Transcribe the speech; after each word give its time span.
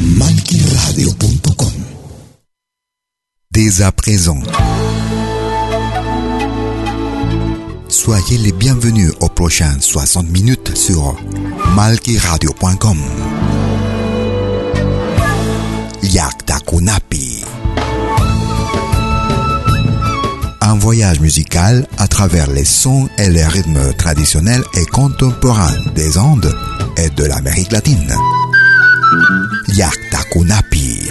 Malquiradio.com 0.00 1.68
Dès 3.52 3.82
à 3.82 3.92
présent, 3.92 4.38
soyez 7.86 8.38
les 8.38 8.52
bienvenus 8.52 9.12
aux 9.20 9.28
prochaines 9.28 9.82
60 9.82 10.30
minutes 10.30 10.74
sur 10.74 11.14
malquiradio.com. 11.76 12.96
Yaktakunapi. 16.02 17.44
Un 20.62 20.78
voyage 20.78 21.20
musical 21.20 21.86
à 21.98 22.08
travers 22.08 22.50
les 22.50 22.64
sons 22.64 23.06
et 23.18 23.28
les 23.28 23.44
rythmes 23.44 23.92
traditionnels 23.98 24.64
et 24.78 24.86
contemporains 24.86 25.76
des 25.94 26.16
Andes 26.16 26.56
et 26.96 27.10
de 27.10 27.24
l'Amérique 27.24 27.72
latine. 27.72 28.16
Yaktakunapi. 29.68 31.08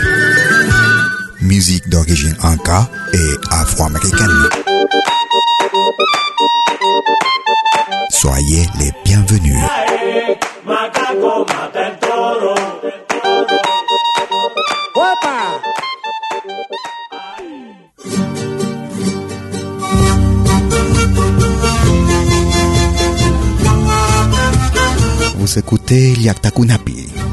Musique 1.42 1.90
d'origine 1.90 2.36
inca 2.44 2.90
et 3.14 3.32
afro-américaine. 3.52 4.50
Soyez 8.10 8.66
les 8.80 8.92
bienvenus. 9.04 9.60
Vous 25.36 25.60
écoutez 25.60 26.14
Yaktakunapi. 26.20 27.29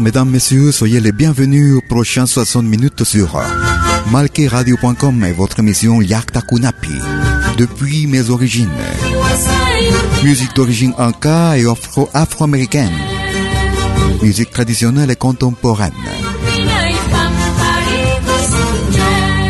Mesdames, 0.00 0.28
messieurs, 0.30 0.72
soyez 0.72 1.00
les 1.00 1.12
bienvenus 1.12 1.74
aux 1.76 1.80
prochaines 1.80 2.26
60 2.26 2.64
minutes 2.64 3.04
sur 3.04 3.40
malqueradio.com 4.10 5.24
et 5.24 5.32
votre 5.32 5.60
émission 5.60 6.00
Yaktakunapi. 6.02 6.90
Depuis 7.56 8.06
mes 8.06 8.30
origines, 8.30 8.68
musique 10.24 10.54
d'origine 10.54 10.92
inca 10.98 11.56
et 11.58 11.64
afro- 11.64 12.08
afro-américaine, 12.12 12.92
musique 14.22 14.50
traditionnelle 14.50 15.10
et 15.10 15.16
contemporaine. 15.16 15.92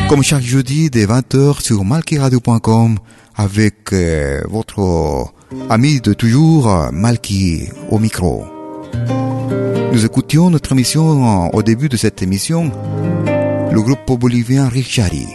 Comme 0.09 0.23
chaque 0.23 0.43
jeudi 0.45 0.91
dès 0.91 1.07
20h 1.07 1.61
sur 1.63 1.85
malqueradio.com, 1.85 2.99
avec 3.37 3.93
euh, 3.93 4.41
votre 4.49 5.27
ami 5.71 6.01
de 6.01 6.13
toujours, 6.13 6.89
Malky, 6.93 7.69
au 7.91 7.99
micro. 7.99 8.45
Nous 9.93 10.05
écoutions 10.05 10.51
notre 10.51 10.73
émission 10.73 11.55
au 11.55 11.63
début 11.63 11.89
de 11.89 11.97
cette 11.97 12.21
émission, 12.23 12.71
le 13.71 13.81
groupe 13.81 14.19
bolivien 14.19 14.69
Richari, 14.69 15.27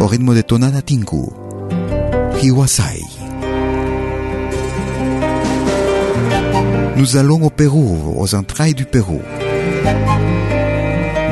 au 0.00 0.06
rythme 0.06 0.34
de 0.34 0.42
Tonada 0.42 0.82
Tinku, 0.82 1.30
Hiwasai. 2.42 3.02
Nous 6.96 7.16
allons 7.16 7.42
au 7.42 7.50
Pérou, 7.50 8.14
aux 8.16 8.34
entrailles 8.34 8.74
du 8.74 8.86
Pérou. 8.86 9.20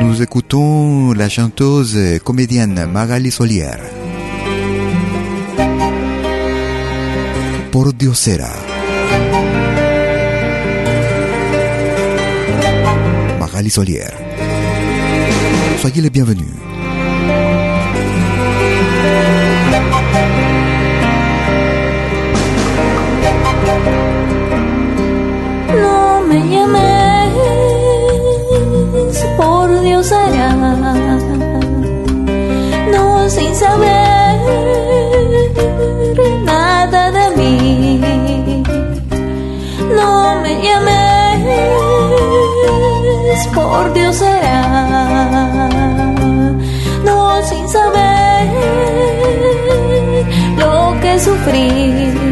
Nous 0.02 0.22
écoutons 0.22 1.12
la 1.12 1.28
chanteuse 1.28 1.96
et 1.96 2.20
comédienne 2.20 2.86
Magali 2.92 3.30
Solier. 3.30 3.70
Por 7.72 7.92
Diosera. 7.94 8.73
Magali 13.54 13.70
Solier. 13.70 14.12
Soyez 15.80 16.02
les 16.02 16.10
bienvenus. 16.10 16.44
No 25.80 26.22
me 26.26 26.40
llames, 26.50 27.32
por 29.36 29.80
Dios 29.82 30.10
hará. 30.10 30.73
Por 43.84 43.92
Dios 43.92 44.22
hará. 44.22 44.62
No 47.04 47.42
sin 47.42 47.68
saber 47.68 48.48
lo 50.58 51.00
que 51.02 51.20
sufrí. 51.20 52.23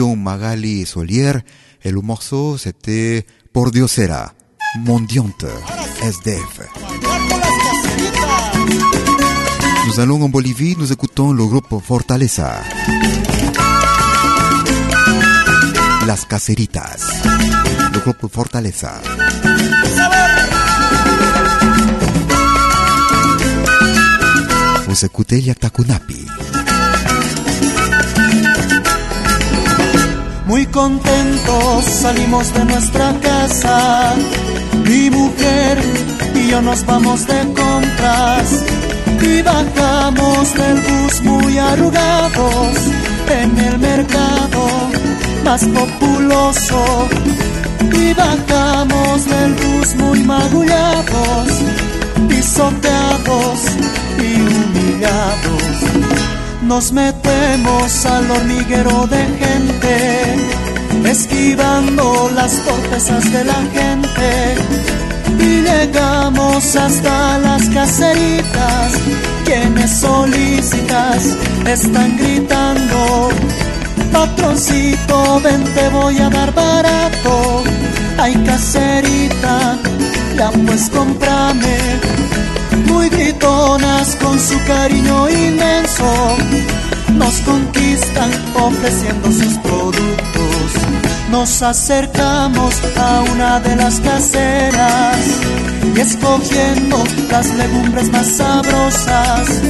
Magali 0.00 0.80
et 0.82 0.84
Solière 0.86 1.40
et 1.82 1.90
le 1.90 2.00
morceau 2.00 2.56
c'était 2.56 3.26
Por 3.52 3.70
Diosera, 3.70 4.32
Mondiante, 4.78 5.44
SDF. 6.02 6.60
Nous 9.86 10.00
allons 10.00 10.22
en 10.22 10.30
Bolivie, 10.30 10.76
nous 10.78 10.90
écoutons 10.92 11.32
le 11.32 11.44
groupe 11.44 11.78
Fortaleza. 11.84 12.62
Las 16.06 16.24
Caceritas, 16.24 17.20
le 17.92 17.98
groupe 18.00 18.32
Fortaleza. 18.32 18.94
Vous 24.88 25.04
écoutez 25.04 25.40
Yatakunapi. 25.40 26.41
Muy 30.62 30.70
contentos 30.70 31.84
salimos 31.86 32.54
de 32.54 32.64
nuestra 32.64 33.12
casa. 33.20 34.14
Mi 34.84 35.10
mujer 35.10 35.78
y 36.36 36.50
yo 36.50 36.62
nos 36.62 36.86
vamos 36.86 37.26
de 37.26 37.40
compras. 37.52 38.64
Y 39.20 39.42
bajamos 39.42 40.54
del 40.54 40.80
bus 40.80 41.20
muy 41.22 41.58
arrugados 41.58 42.76
en 43.28 43.58
el 43.58 43.78
mercado 43.80 44.68
más 45.44 45.64
populoso. 45.64 47.08
Y 48.00 48.14
bajamos 48.14 49.24
del 49.24 49.54
bus 49.54 49.96
muy 49.96 50.20
magullados, 50.22 51.48
pisoteados 52.28 53.62
y 54.16 54.34
humillados. 54.42 55.82
Nos 56.62 56.92
metemos 56.92 58.06
al 58.06 58.30
hormiguero 58.30 59.06
de 59.08 59.24
gente, 59.44 60.11
esquivando 61.06 62.30
las 62.34 62.52
torpezas 62.64 63.32
de 63.32 63.44
la 63.44 63.60
gente. 63.72 64.54
Y 65.38 65.60
llegamos 65.62 66.76
hasta 66.76 67.38
las 67.38 67.68
caseritas, 67.70 68.92
quienes 69.44 69.90
solícitas 70.00 71.36
están 71.66 72.16
gritando. 72.16 73.30
Patroncito, 74.12 75.40
ven 75.42 75.64
te 75.74 75.88
voy 75.88 76.18
a 76.18 76.28
dar 76.28 76.52
barato. 76.54 77.62
Ay, 78.18 78.34
caserita, 78.44 79.78
ya 80.36 80.50
pues 80.66 80.88
comprame 80.90 82.22
muy 82.86 83.08
gritonas 83.08 84.16
con 84.16 84.38
su 84.38 84.58
cariño 84.64 85.28
inmenso, 85.28 86.36
nos 87.14 87.34
conquistan 87.40 88.30
ofreciendo 88.54 89.32
sus 89.32 89.58
productos. 89.58 90.21
Nos 91.32 91.62
acercamos 91.62 92.74
a 92.94 93.20
una 93.32 93.58
de 93.60 93.74
las 93.74 94.00
caseras 94.00 95.16
y 95.96 95.98
escogiendo 95.98 97.02
las 97.30 97.46
legumbres 97.54 98.12
más 98.12 98.36
sabrosas. 98.36 99.62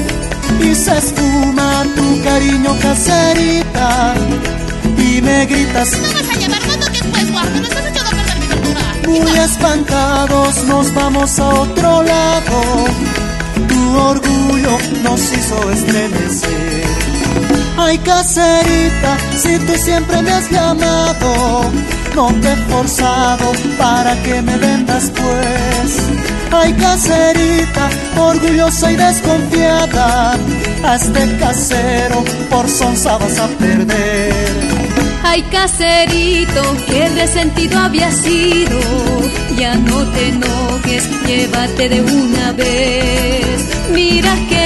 Y 0.60 0.74
se 0.74 0.98
esfuma 0.98 1.84
tu 1.94 2.24
cariño 2.24 2.76
caserita 2.82 4.12
y 4.98 5.22
me 5.22 5.46
gritas 5.46 5.90
¿Cómo 5.90 6.12
vas 6.12 6.28
a 6.28 6.40
llevar? 6.40 6.66
No 6.66 6.78
toques 6.78 7.02
pues, 7.12 7.30
guarda, 7.30 7.50
no 7.50 7.62
estás 7.62 7.86
echando 7.86 8.10
a 8.10 8.14
perder 8.16 8.38
mi 8.40 8.46
verdura. 8.48 8.80
muy 9.06 9.38
espantados 9.38 10.64
nos 10.64 10.94
vamos 10.94 11.38
a 11.38 11.48
otro 11.48 12.02
lado. 12.02 12.86
Tu 13.68 13.98
orgullo 13.98 14.78
nos 15.04 15.32
hizo 15.32 15.70
estremecer. 15.70 16.91
Ay, 17.76 17.98
caserita, 17.98 19.16
si 19.36 19.58
tú 19.58 19.72
siempre 19.74 20.22
me 20.22 20.30
has 20.30 20.50
llamado, 20.50 21.70
no 22.14 22.26
te 22.40 22.52
he 22.52 22.56
forzado 22.70 23.52
para 23.78 24.14
que 24.22 24.40
me 24.42 24.56
vendas 24.56 25.10
pues. 25.10 25.98
Ay, 26.52 26.72
caserita, 26.74 27.88
orgullosa 28.16 28.92
y 28.92 28.96
desconfiada, 28.96 30.36
este 30.94 31.36
casero 31.38 32.22
por 32.50 32.68
sonza 32.68 33.16
vas 33.16 33.38
a 33.38 33.48
perder. 33.48 34.82
Ay, 35.24 35.42
caserito, 35.50 36.62
qué 36.86 37.08
resentido 37.08 37.78
había 37.78 38.12
sido. 38.12 38.78
Ya 39.56 39.74
no 39.76 40.04
te 40.12 40.28
enojes, 40.28 41.04
llévate 41.26 41.88
de 41.88 42.02
una 42.02 42.52
vez. 42.52 43.66
Mira 43.92 44.34
lindas 44.48 44.61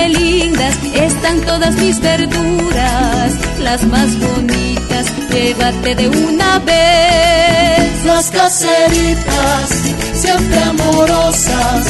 todas 1.35 1.75
mis 1.77 2.01
verduras, 2.01 3.33
las 3.61 3.85
más 3.85 4.19
bonitas, 4.19 5.07
llévate 5.31 5.95
de 5.95 6.09
una 6.09 6.59
vez. 6.61 8.05
Las 8.05 8.31
caseritas, 8.31 9.71
siempre 10.15 10.63
amorosas, 10.63 11.87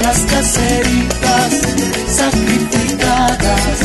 las 0.00 0.18
caseritas, 0.20 1.52
sacrificadas, 2.08 3.78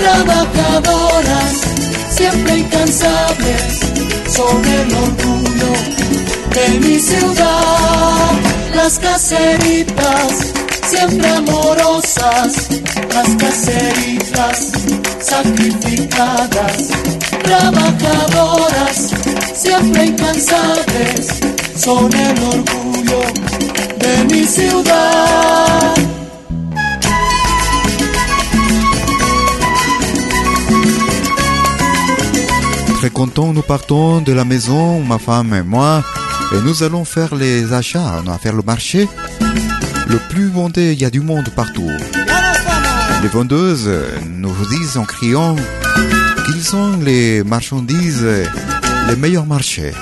trabajadoras, 0.00 1.52
siempre 2.10 2.58
incansables, 2.58 3.80
son 4.28 4.64
el 4.64 4.94
orgullo 4.94 5.72
de 6.54 6.80
mi 6.80 6.98
ciudad. 6.98 8.32
Las 8.74 8.98
caseritas, 8.98 10.52
siempre 10.90 11.28
amorosas, 11.28 12.68
las 13.14 13.28
caseritas, 13.36 14.72
sacrificadas, 15.20 16.88
trabajadoras, 17.44 18.98
siempre 19.54 20.06
incansables, 20.06 21.28
son 21.76 22.12
el 22.12 22.42
orgullo 22.42 23.22
de 24.02 24.34
mi 24.34 24.44
ciudad. 24.44 25.94
Très 32.98 33.10
content, 33.10 33.52
nous 33.54 33.62
partons 33.62 34.20
de 34.20 34.32
la 34.32 34.44
maison, 34.44 35.00
ma 35.02 35.18
femme 35.18 35.54
et 35.54 35.62
moi, 35.62 36.02
et 36.52 36.60
nous 36.66 36.82
allons 36.82 37.04
faire 37.04 37.34
les 37.34 37.72
achats, 37.72 38.20
on 38.20 38.30
va 38.30 38.38
faire 38.38 38.54
le 38.54 38.62
marché. 38.62 39.08
Le 40.10 40.18
plus 40.28 40.48
vendé, 40.48 40.92
il 40.92 41.00
y 41.00 41.04
a 41.04 41.10
du 41.10 41.20
monde 41.20 41.48
partout. 41.50 41.88
Les 43.22 43.28
vendeuses 43.28 43.88
nous 44.26 44.54
disent 44.66 44.96
en 44.96 45.04
criant 45.04 45.54
qu'ils 46.46 46.64
sont 46.64 46.98
les 46.98 47.44
marchandises 47.44 48.26
les 49.08 49.16
meilleurs 49.16 49.46
marchés. 49.46 49.92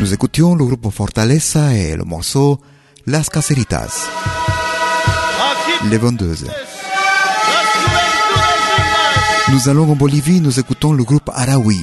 Nous 0.00 0.12
écoutions 0.12 0.54
le 0.54 0.64
groupe 0.66 0.92
Fortaleza 0.92 1.72
et 1.72 1.96
le 1.96 2.04
morceau 2.04 2.60
Las 3.06 3.30
Caseritas. 3.30 4.08
Les 5.90 5.98
vendeuses. 5.98 6.46
Nous 9.50 9.68
allons 9.68 9.90
en 9.90 9.96
Bolivie, 9.96 10.40
nous 10.40 10.58
écoutons 10.60 10.92
le 10.92 11.04
groupe 11.04 11.30
Arawi. 11.34 11.80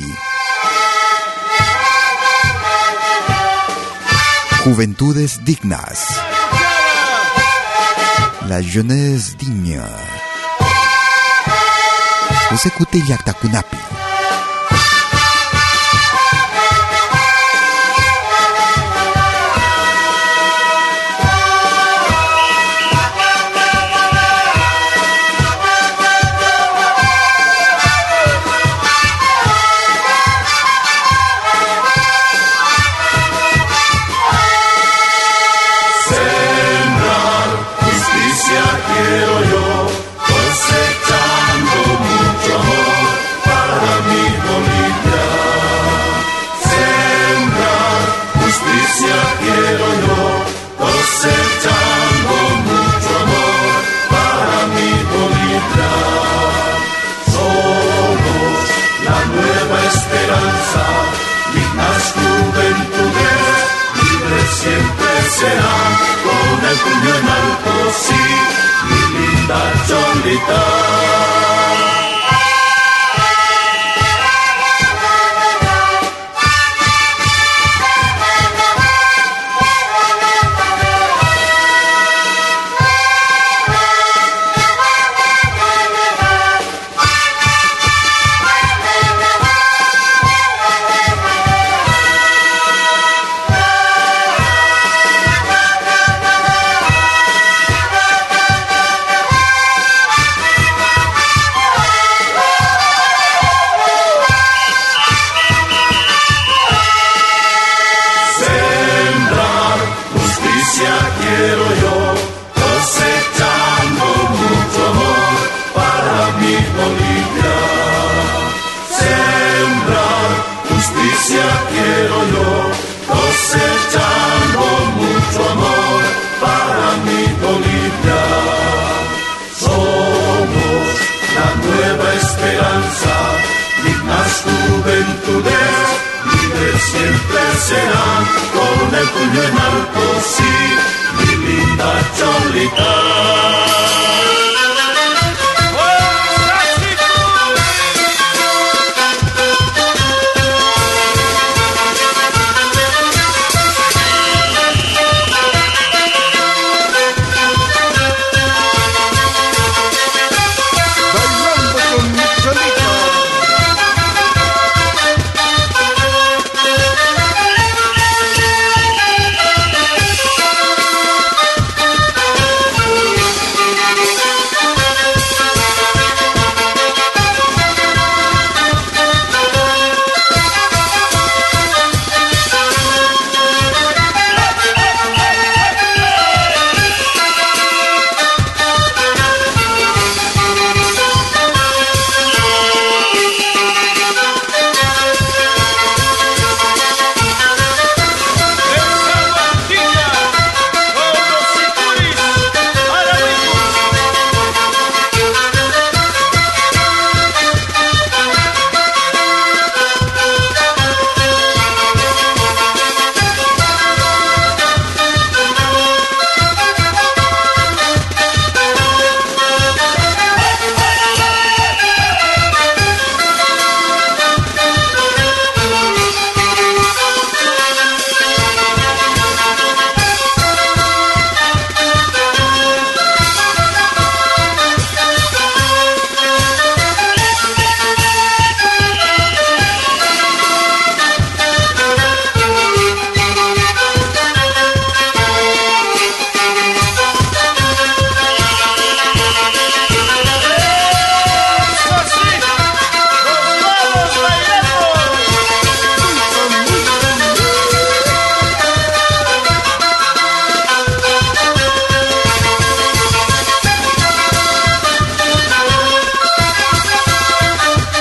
Juventudes 4.63 5.39
dignas. 5.45 6.19
La 8.47 8.61
jeunesse 8.61 9.37
digne. 9.37 9.81
Écoutez 12.65 12.99
Yaktakunapi. 13.07 13.77
Justicia 13.77 13.98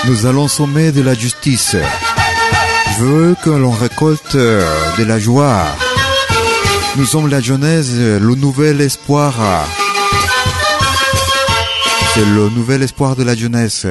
Nous 0.08 0.24
allons 0.24 0.48
sommer 0.48 0.90
de 0.90 1.02
la 1.02 1.12
justice. 1.12 1.76
Je 2.96 3.04
veux 3.04 3.36
que 3.44 3.50
l'on 3.50 3.70
récolte 3.70 4.36
euh, 4.36 4.64
de 4.96 5.04
la 5.04 5.18
joie. 5.18 5.66
Nous 6.96 7.04
sommes 7.04 7.28
la 7.28 7.40
jeunesse, 7.42 7.90
le 7.92 8.34
nouvel 8.34 8.80
espoir. 8.80 9.34
C'est 12.14 12.24
le 12.24 12.48
nouvel 12.48 12.82
espoir 12.82 13.16
de 13.16 13.22
la 13.22 13.36
jeunesse 13.36 13.86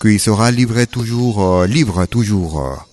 qui 0.00 0.18
sera 0.18 0.50
livré 0.50 0.86
toujours, 0.86 1.44
euh, 1.44 1.66
libre 1.66 2.06
toujours. 2.06 2.86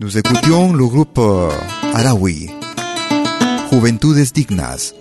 Nous 0.00 0.18
écoutions 0.18 0.74
le 0.74 0.86
groupe 0.86 1.18
euh, 1.18 1.48
Alawi, 1.94 2.50
Juventudes 3.72 4.32
Dignas, 4.34 4.92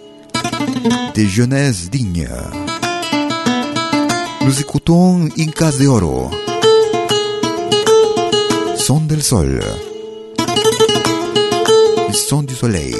des 1.13 1.27
jeunesses 1.27 1.89
dignes. 1.89 2.29
Nous 4.45 4.59
écoutons 4.59 5.29
Incas 5.39 5.77
de 5.79 5.87
Oro. 5.87 6.29
Son 8.75 8.99
del 8.99 9.23
sol. 9.23 9.63
Son 12.11 12.43
du 12.43 12.53
soleil. 12.53 12.95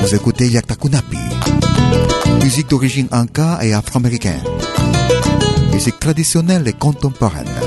Vous 0.00 0.14
écoutez 0.14 0.48
Yaktakunapi. 0.48 1.18
Musique 2.44 2.70
d'origine 2.70 3.08
inca 3.10 3.58
et 3.62 3.74
afro-américaine. 3.74 4.44
Musique 5.72 5.98
traditionnelle 5.98 6.68
et 6.68 6.72
contemporaine. 6.72 7.57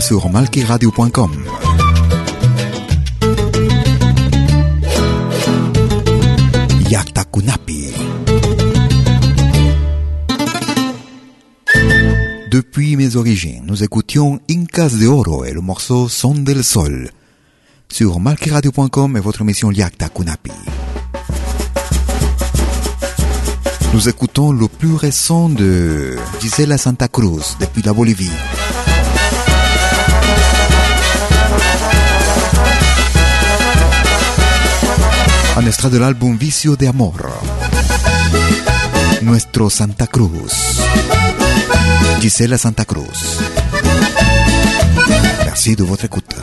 Sur 0.00 0.28
malkiradio.com. 0.30 1.32
Depuis 12.50 12.94
mes 12.94 13.16
origines, 13.16 13.64
nous 13.66 13.82
écoutions 13.82 14.38
Incas 14.48 14.90
de 14.90 15.08
Oro 15.08 15.44
et 15.44 15.52
le 15.52 15.60
morceau 15.60 16.08
Son 16.08 16.34
del 16.34 16.62
Sol 16.62 17.10
sur 17.88 18.20
malkiradio.com 18.20 19.16
et 19.16 19.20
votre 19.20 19.40
émission 19.40 19.72
Yakta 19.72 20.08
Kunapi. 20.08 20.52
Nous 23.92 24.08
écoutons 24.08 24.52
le 24.52 24.68
plus 24.68 24.94
récent 24.94 25.48
de 25.48 26.16
Gisela 26.40 26.78
Santa 26.78 27.08
Cruz 27.08 27.56
depuis 27.58 27.82
la 27.82 27.92
Bolivie. 27.92 28.30
Un 35.56 35.66
extra 35.66 35.88
del 35.88 36.02
álbum 36.02 36.36
Vicio 36.38 36.76
de 36.76 36.88
Amor. 36.88 37.32
Nuestro 39.20 39.70
Santa 39.70 40.06
Cruz. 40.06 40.52
Gisela 42.20 42.58
Santa 42.58 42.84
Cruz. 42.84 43.38
Votre 45.78 46.06
écoute. 46.06 46.36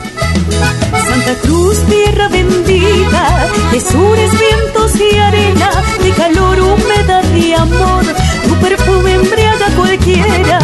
Santa 1.08 1.34
Cruz, 1.42 1.78
tierra 1.86 2.28
bendita, 2.28 3.48
de 3.70 3.80
sures, 3.80 4.30
vientos 4.32 4.92
y 4.96 5.16
arena, 5.16 5.70
de 6.02 6.10
calor, 6.10 6.58
humedad 6.60 7.24
y 7.36 7.52
amor, 7.52 8.04
tu 8.48 8.54
perfume 8.56 9.14
embriaga 9.14 9.66
cualquiera. 9.76 10.58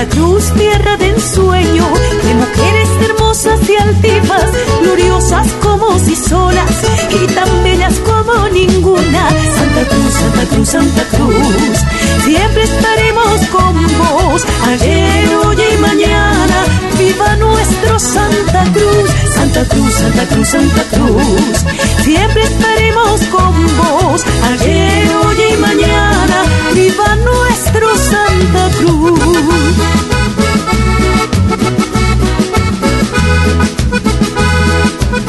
Santa 0.00 0.16
Cruz, 0.16 0.44
tierra 0.54 0.96
de 0.96 1.10
ensueño, 1.10 1.86
de 2.22 2.34
mujeres 2.34 2.88
hermosas 3.04 3.60
y 3.68 3.76
altivas, 3.76 4.46
gloriosas 4.80 5.46
como 5.62 5.98
si 5.98 6.16
solas 6.16 6.70
y 7.10 7.26
tan 7.34 7.62
bellas 7.62 7.92
como 7.98 8.48
ninguna. 8.48 9.28
Santa 9.28 9.84
Cruz, 9.90 10.14
Santa 10.14 10.46
Cruz, 10.46 10.68
Santa 10.70 11.04
Cruz, 11.04 11.78
siempre 12.24 12.62
estaremos 12.62 13.40
con 13.52 13.74
vos, 13.98 14.42
ayer, 14.68 15.36
hoy 15.36 15.56
y 15.74 15.76
mañana. 15.82 16.64
Viva 16.98 17.36
nuestro 17.36 17.98
Santa 17.98 18.64
Cruz, 18.72 19.10
Santa 19.34 19.64
Cruz, 19.66 19.92
Santa 19.92 20.26
Cruz, 20.28 20.48
Santa 20.48 20.82
Cruz. 20.92 21.64
Siempre 22.04 22.42
estaremos 22.42 23.20
con 23.24 23.52
vos, 23.76 24.22
ayer, 24.50 25.14
hoy 25.24 25.36
y 25.52 25.56
mañana. 25.58 26.44
Viva 26.74 27.16
nuestro 27.16 27.96
Santa 27.96 28.70
Cruz. 28.78 29.89
No 29.90 29.96
hay 29.96 30.30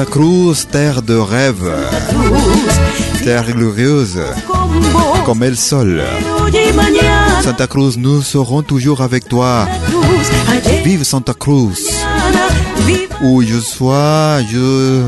Santa 0.00 0.12
Cruz, 0.12 0.66
terre 0.66 1.02
de 1.02 1.14
rêve, 1.14 1.70
terre 3.22 3.52
glorieuse, 3.52 4.18
comme 5.26 5.42
el 5.42 5.58
sol. 5.58 6.02
Santa 7.42 7.66
Cruz, 7.66 7.98
nous 7.98 8.22
serons 8.22 8.62
toujours 8.62 9.02
avec 9.02 9.28
toi. 9.28 9.68
Vive 10.84 11.04
Santa 11.04 11.34
Cruz. 11.34 11.86
Où 13.20 13.42
je 13.42 13.60
sois, 13.60 14.40
je, 14.50 15.02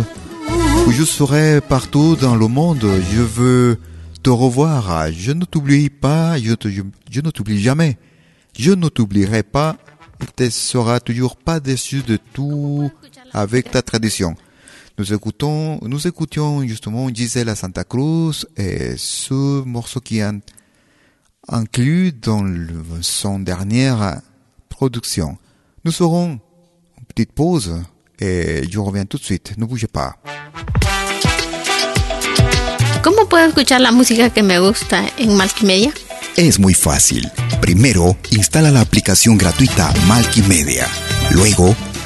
où 0.86 0.92
je 0.92 1.04
serai 1.04 1.62
partout 1.66 2.14
dans 2.20 2.36
le 2.36 2.46
monde, 2.48 2.86
je 3.14 3.22
veux 3.22 3.78
te 4.22 4.28
revoir. 4.28 5.06
Je 5.10 5.32
ne 5.32 5.46
t'oublie 5.46 5.88
pas, 5.88 6.36
je, 6.36 6.50
ne 6.50 7.30
t'oublie 7.30 7.62
jamais. 7.62 7.96
Je 8.58 8.72
ne 8.72 8.90
t'oublierai 8.90 9.42
pas 9.42 9.76
tu 10.36 10.50
seras 10.50 11.00
toujours 11.00 11.36
pas 11.36 11.60
déçu 11.60 12.02
de 12.02 12.18
tout 12.32 12.90
avec 13.32 13.70
ta 13.70 13.82
tradition. 13.82 14.36
Nous 15.02 15.12
écoutons, 15.12 15.80
nous 15.82 16.06
écoutions 16.06 16.62
justement 16.64 17.12
Gisela 17.12 17.56
Santa 17.56 17.82
Cruz 17.82 18.46
et 18.56 18.94
ce 18.96 19.64
morceau 19.64 19.98
qui 19.98 20.20
est 20.20 20.30
inclus 21.48 22.12
dans 22.12 22.44
son 23.00 23.40
dernière 23.40 24.20
production. 24.68 25.38
Nous 25.84 25.90
serons 25.90 26.38
petite 27.08 27.32
pause 27.32 27.82
et 28.20 28.62
je 28.70 28.78
reviens 28.78 29.04
tout 29.04 29.18
de 29.18 29.24
suite. 29.24 29.54
Ne 29.58 29.64
bougez 29.64 29.88
pas. 29.88 30.18
¿Cómo 33.02 33.28
puedo 33.28 33.44
escuchar 33.44 33.80
la 33.80 33.90
música 33.90 34.30
que 34.30 34.44
me 34.44 34.60
gusta 34.60 35.02
en 35.18 35.36
Multimedia? 35.36 35.92
Es 36.36 36.60
muy 36.60 36.74
fácil. 36.74 37.28
Primero, 37.60 38.16
instala 38.30 38.70
la 38.70 38.82
aplicación 38.82 39.36
gratuita 39.36 39.92
Multimedia. 40.06 40.86
Luego, 41.32 41.74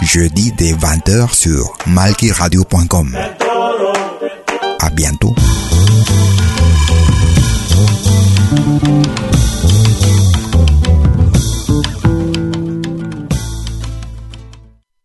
jeudi 0.00 0.52
dès 0.52 0.72
20h 0.72 1.34
sur 1.34 1.76
malkiradio.com. 1.86 3.16
À 4.80 4.90
bientôt. 4.90 5.34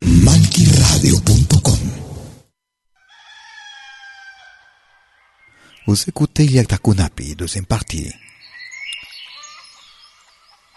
malkiradio.com 0.02 1.80
Vous 5.88 5.98
écoutez 6.08 6.46
Yakta 6.46 6.78
Kunapi, 6.78 7.36
deuxième 7.36 7.66
partie. 7.66 8.12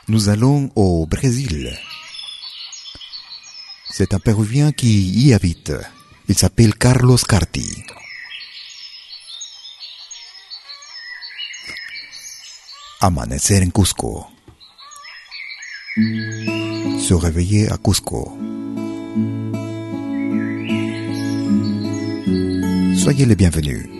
Nous 0.08 0.28
allons 0.28 0.70
au 0.74 1.06
Brésil. 1.06 1.76
C'est 3.90 4.14
un 4.14 4.18
Péruvien 4.18 4.72
qui 4.72 5.08
y 5.10 5.32
habite. 5.32 5.72
Il 6.28 6.36
s'appelle 6.36 6.74
Carlos 6.74 7.16
Carti. 7.16 7.82
Amanecer 13.00 13.62
en 13.62 13.70
Cusco. 13.70 14.26
Se 15.96 17.14
réveiller 17.14 17.70
à 17.70 17.78
Cusco. 17.78 18.36
Soyez 22.96 23.24
les 23.24 23.36
bienvenus. 23.36 23.95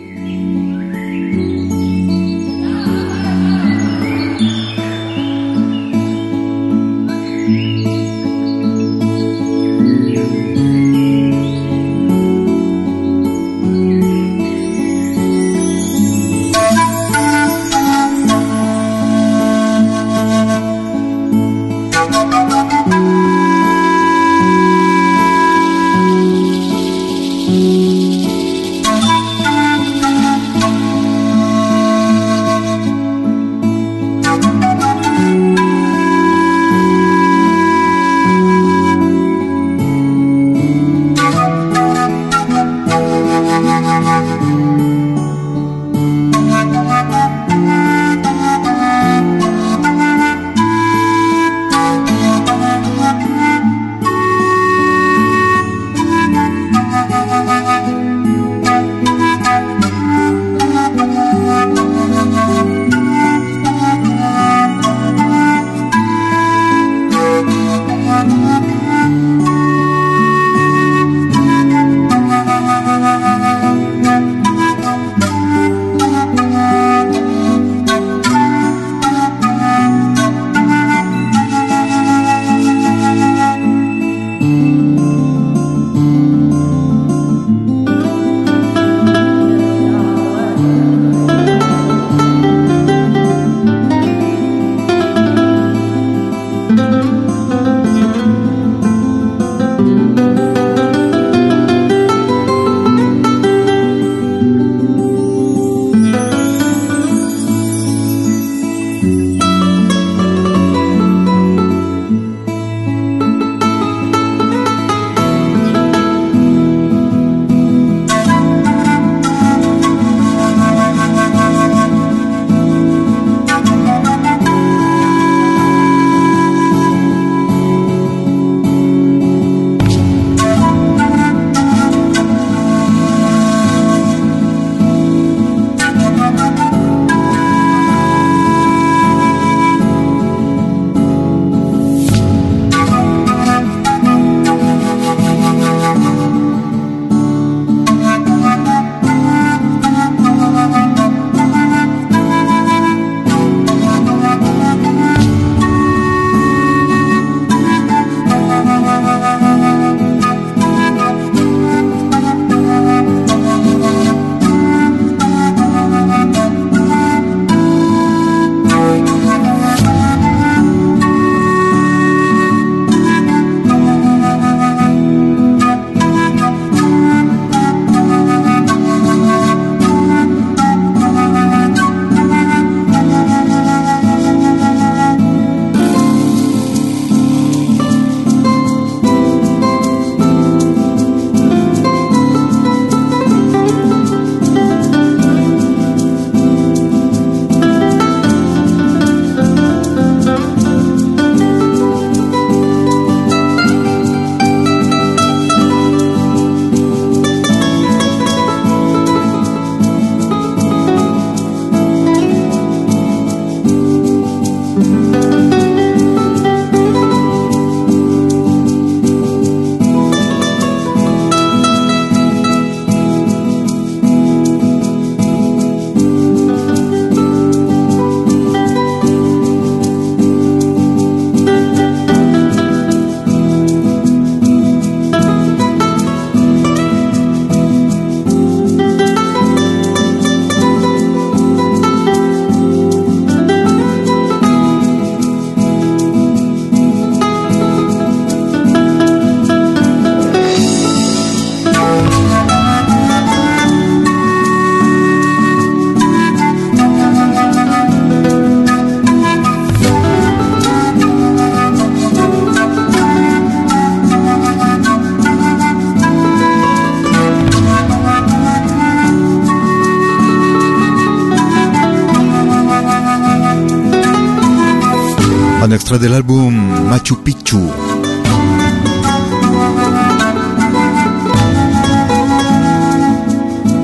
Del 275.99 276.13
álbum 276.13 276.53
Machu 276.89 277.23
Picchu. 277.23 277.59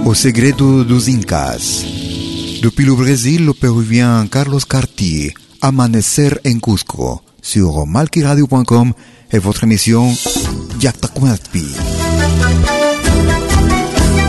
O 0.06 0.14
segredo 0.14 0.84
dos 0.84 1.08
Incas. 1.08 1.86
Depuis 2.62 2.86
le 2.86 2.94
Brésil, 2.94 3.46
le 3.46 3.54
péruvien 3.54 4.28
Carlos 4.28 4.60
Cartier, 4.68 5.34
Amanecer 5.62 6.40
en 6.46 6.60
Cusco, 6.60 7.22
sur 7.42 7.86
malquiradio.com 7.88 8.94
et 9.32 9.40
votre 9.40 9.64
émission 9.64 10.14
Yactacuatpi. 10.80 11.66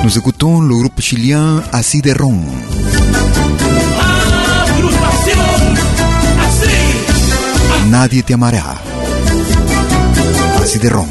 Nous 0.04 0.18
écoutons 0.18 0.60
le 0.60 0.74
groupe 0.76 1.00
chilien 1.00 1.62
Acideron. 1.72 2.40
Nadie 7.88 8.22
te 8.22 8.34
amará. 8.34 8.76
Acideron. 10.62 11.08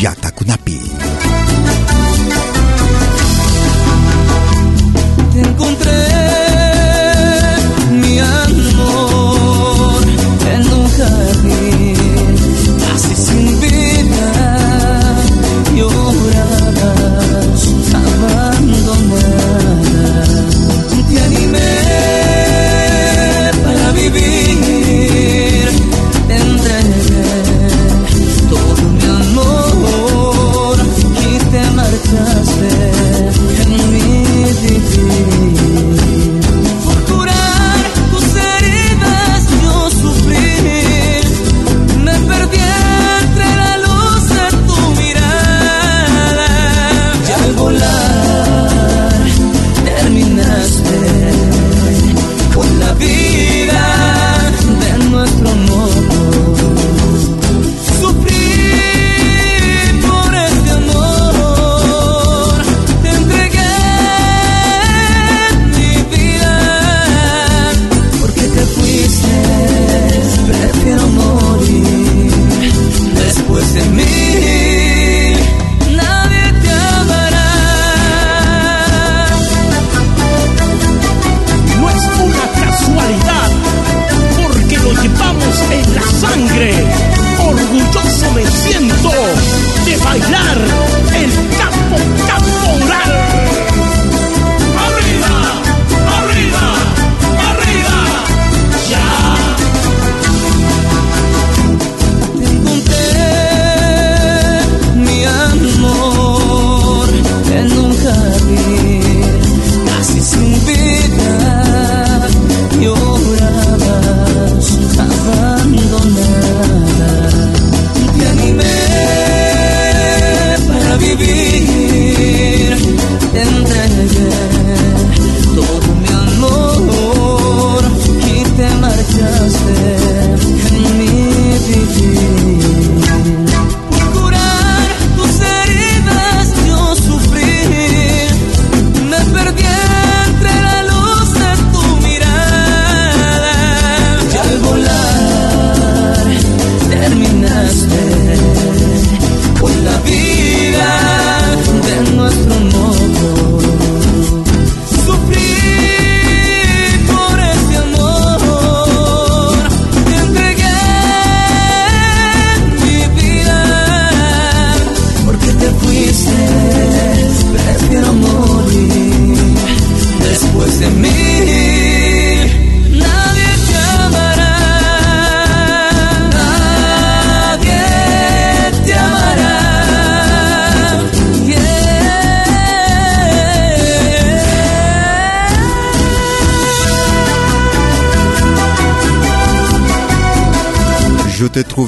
Yactacunapi. 0.00 0.59
Te 0.59 0.59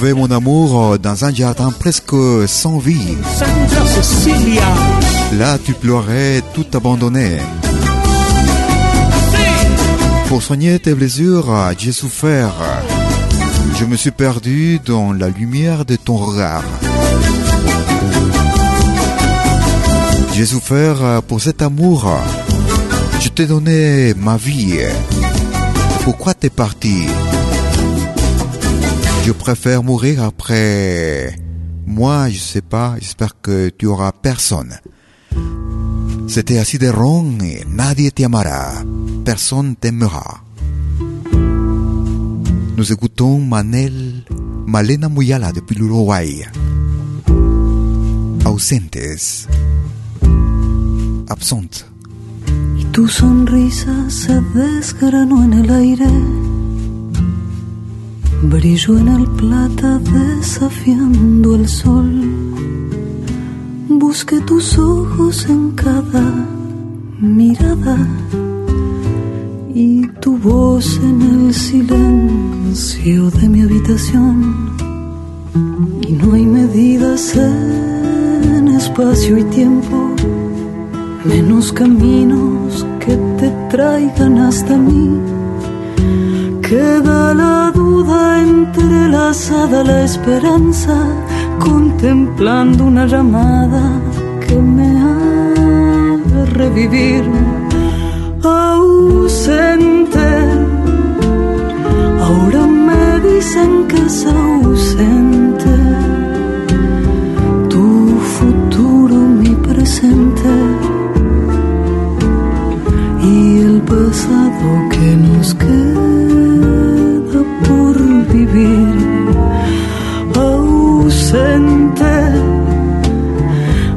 Mon 0.00 0.30
amour 0.30 0.98
dans 0.98 1.24
un 1.26 1.32
jardin 1.32 1.70
presque 1.70 2.14
sans 2.46 2.78
vie. 2.78 3.14
Là, 5.38 5.58
tu 5.62 5.74
pleurais 5.74 6.42
tout 6.54 6.64
abandonné. 6.74 7.38
Pour 10.28 10.42
soigner 10.42 10.78
tes 10.78 10.94
blessures, 10.94 11.54
j'ai 11.78 11.92
souffert. 11.92 12.54
Je 13.78 13.84
me 13.84 13.96
suis 13.96 14.10
perdu 14.10 14.80
dans 14.84 15.12
la 15.12 15.28
lumière 15.28 15.84
de 15.84 15.96
ton 15.96 16.16
regard. 16.16 16.64
J'ai 20.34 20.46
souffert 20.46 21.22
pour 21.28 21.40
cet 21.40 21.60
amour. 21.60 22.10
Je 23.20 23.28
t'ai 23.28 23.46
donné 23.46 24.14
ma 24.16 24.36
vie. 24.36 24.78
Pourquoi 26.02 26.32
t'es 26.34 26.50
parti? 26.50 27.06
Je 29.24 29.30
préfère 29.30 29.84
mourir 29.84 30.24
après. 30.24 31.38
Moi, 31.86 32.28
je 32.28 32.38
sais 32.38 32.60
pas, 32.60 32.96
j'espère 32.98 33.40
que 33.40 33.68
tu 33.68 33.86
auras 33.86 34.10
personne. 34.10 34.74
C'était 36.26 36.58
así 36.58 36.78
de 36.78 36.88
ron 36.88 37.38
et 37.40 37.64
nadie 37.68 38.06
te. 38.06 38.82
Personne 39.24 39.76
t'aimera. 39.76 40.42
Nous 42.76 42.92
écoutons 42.92 43.38
Manel, 43.38 44.24
Malena 44.66 45.08
Muyala 45.08 45.52
depuis 45.52 45.76
l'Uruguay. 45.76 46.44
Ausentes. 48.44 49.48
Absente. 51.28 51.86
tu 52.92 53.08
sonrisa 53.08 54.10
se 54.10 54.32
en 54.32 55.52
el. 55.52 56.51
Brilló 58.42 58.98
en 58.98 59.06
el 59.06 59.26
plata 59.28 60.00
desafiando 60.00 61.54
el 61.54 61.68
sol. 61.68 62.10
Busqué 63.88 64.40
tus 64.40 64.76
ojos 64.78 65.48
en 65.48 65.70
cada 65.70 66.24
mirada 67.20 67.96
y 69.72 70.08
tu 70.20 70.36
voz 70.38 70.98
en 71.04 71.22
el 71.22 71.54
silencio 71.54 73.30
de 73.30 73.48
mi 73.48 73.62
habitación. 73.62 74.72
Y 76.08 76.12
no 76.12 76.34
hay 76.34 76.44
medidas 76.44 77.36
en 77.36 78.66
espacio 78.68 79.38
y 79.38 79.44
tiempo, 79.44 80.16
menos 81.24 81.72
caminos 81.72 82.84
que 82.98 83.16
te 83.38 83.50
traigan 83.70 84.38
hasta 84.38 84.76
mí. 84.76 85.10
Queda 86.60 87.34
la 87.34 87.72
duda 88.02 88.40
entrelazada 88.40 89.84
la 89.84 90.04
esperanza, 90.04 90.94
contemplando 91.58 92.84
una 92.84 93.06
llamada 93.06 93.82
que 94.44 94.56
me 94.56 94.88
haga 95.10 96.44
revivir 96.60 97.24
ausente. 98.42 100.28
Ahora 102.26 102.66
me 102.66 103.20
dicen 103.28 103.70
que 103.88 103.98
es 104.06 104.26
ausente. 104.26 105.74
Tu 107.68 107.86
futuro, 108.36 109.16
mi 109.40 109.54
presente. 109.66 110.52
Y 113.22 113.58
el 113.60 113.80
pasado 113.82 114.68
que 114.90 115.16
nos 115.16 115.54
queda 115.54 116.11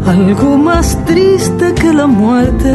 Algo 0.06 0.58
más 0.58 1.04
triste 1.06 1.74
que 1.74 1.94
la 1.94 2.08
muerte 2.08 2.72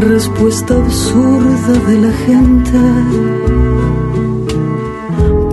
respuesta 0.00 0.74
absurda 0.74 1.72
de 1.88 1.98
la 1.98 2.12
gente, 2.26 2.78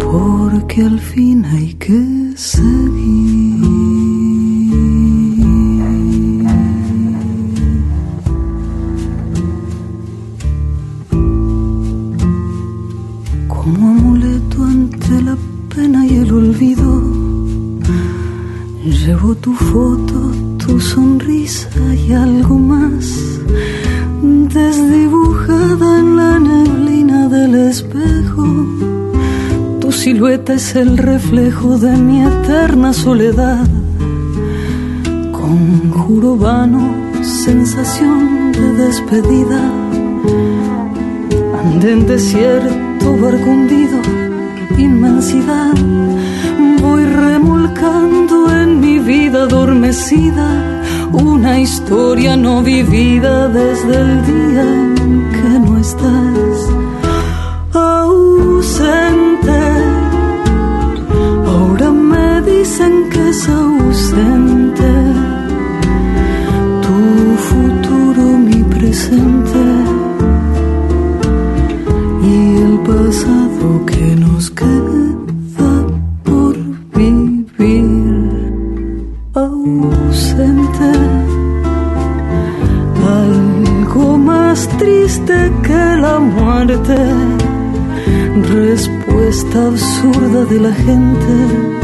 porque 0.02 0.82
al 0.82 1.00
fin 1.00 1.46
hay 1.46 1.74
que 1.76 2.34
seguir. 2.36 3.35
Silueta 30.46 30.54
es 30.54 30.76
el 30.76 30.98
reflejo 30.98 31.78
de 31.78 31.98
mi 31.98 32.22
eterna 32.24 32.94
soledad. 32.94 33.66
Conjuro 35.32 36.38
vano, 36.38 36.94
sensación 37.24 38.52
de 38.52 38.86
despedida. 38.86 39.60
Andén 41.64 42.06
desierto, 42.06 43.18
barco 43.22 43.50
hundido, 43.50 44.00
inmensidad. 44.78 45.74
Voy 46.82 47.06
remolcando 47.06 48.52
en 48.52 48.80
mi 48.80 49.00
vida 49.00 49.44
adormecida 49.44 50.48
una 51.12 51.60
historia 51.60 52.36
no 52.36 52.62
vivida 52.62 53.48
desde 53.48 53.96
el 54.02 54.26
día 54.26 54.64
en 55.04 55.30
que 55.32 55.60
no 55.60 55.78
estás 55.80 56.85
ausente. 63.50 64.92
Tu 66.84 66.98
futuro, 67.50 68.24
mi 68.48 68.64
presente. 68.64 69.64
Y 72.24 72.58
el 72.68 72.80
pasado 72.80 73.86
que 73.86 74.16
nos 74.16 74.50
queda 74.52 75.74
por 76.24 76.56
vivir 76.96 77.86
ausente. 79.34 80.92
Algo 83.08 84.18
más 84.18 84.68
triste 84.78 85.52
que 85.64 85.84
la 85.98 86.20
muerte, 86.20 86.98
respuesta 88.52 89.68
absurda 89.68 90.46
de 90.46 90.60
la 90.60 90.74
gente, 90.74 91.75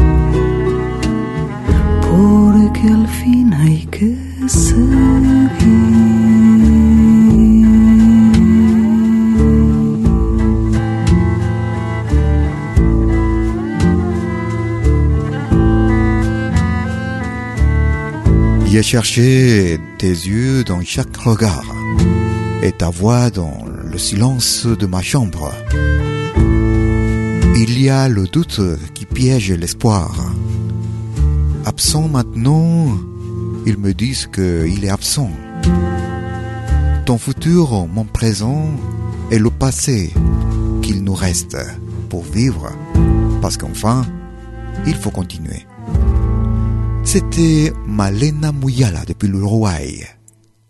J'ai 18.92 18.98
cherché 18.98 19.80
tes 19.96 20.10
yeux 20.10 20.64
dans 20.64 20.82
chaque 20.82 21.16
regard 21.16 21.64
et 22.62 22.72
ta 22.72 22.90
voix 22.90 23.30
dans 23.30 23.64
le 23.90 23.96
silence 23.96 24.66
de 24.66 24.84
ma 24.84 25.00
chambre. 25.00 25.50
Il 27.56 27.80
y 27.80 27.88
a 27.88 28.10
le 28.10 28.26
doute 28.26 28.60
qui 28.92 29.06
piège 29.06 29.50
l'espoir. 29.50 30.14
Absent 31.64 32.06
maintenant, 32.08 32.98
ils 33.64 33.78
me 33.78 33.94
disent 33.94 34.26
qu'il 34.26 34.84
est 34.84 34.90
absent. 34.90 35.30
Ton 37.06 37.16
futur, 37.16 37.86
mon 37.86 38.04
présent 38.04 38.66
et 39.30 39.38
le 39.38 39.48
passé 39.48 40.12
qu'il 40.82 41.02
nous 41.02 41.14
reste 41.14 41.56
pour 42.10 42.24
vivre, 42.24 42.70
parce 43.40 43.56
qu'enfin, 43.56 44.04
il 44.86 44.96
faut 44.96 45.10
continuer. 45.10 45.64
C'était 47.12 47.74
Malena 47.86 48.52
Muyala 48.52 49.02
depuis 49.06 49.28
l'Uruguay. 49.28 50.08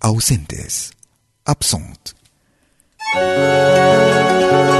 Ausentes, 0.02 0.90
absente. 1.46 2.16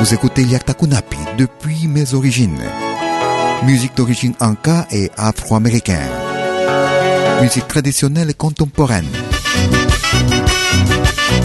Vous 0.01 0.13
écoutez 0.13 0.43
Yakta 0.43 0.75
Kunapi 0.75 1.19
depuis 1.39 1.87
mes 1.87 2.15
origines. 2.15 2.59
Musique 3.63 3.97
d'origine 3.97 4.35
anka 4.41 4.89
et 4.91 5.13
afro-américaine. 5.17 6.11
Musique 7.41 7.69
traditionnelle 7.69 8.31
et 8.31 8.35
contemporaine. 8.35 9.07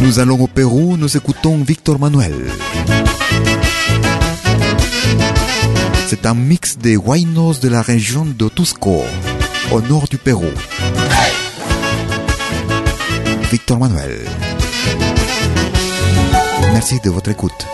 Nous 0.02 0.18
allons 0.18 0.42
au 0.42 0.48
Pérou, 0.48 0.98
nous 0.98 1.16
écoutons 1.16 1.58
Victor 1.58 2.00
Manuel. 2.00 2.34
C'est 6.08 6.26
un 6.26 6.34
mix 6.34 6.76
des 6.80 6.96
huaynos 6.96 7.60
de 7.60 7.68
la 7.68 7.84
région 7.84 8.26
de 8.26 8.50
Tusco, 8.50 9.04
au 9.72 9.82
nord 9.82 10.08
du 10.08 10.18
Pérou. 10.18 10.46
Victor 13.52 13.80
Manuel. 13.80 14.20
Merci 16.74 17.00
de 17.04 17.10
votre 17.10 17.30
écoute. 17.32 17.66